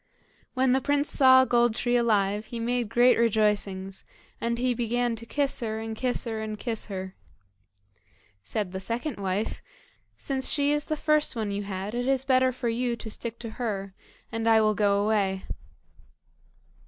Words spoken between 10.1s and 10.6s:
"Since